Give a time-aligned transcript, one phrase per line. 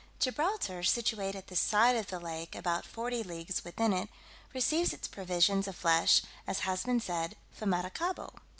[0.17, 4.09] Gibraltar, situate at the side of the lake about forty leagues within it,
[4.51, 8.33] receives its provisions of flesh, as has been said, from Maracaibo.